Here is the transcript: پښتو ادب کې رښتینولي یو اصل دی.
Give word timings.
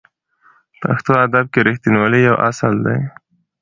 پښتو 0.81 1.11
ادب 1.25 1.45
کې 1.53 1.59
رښتینولي 1.67 2.19
یو 2.29 2.35
اصل 2.49 2.73
دی. 2.85 2.99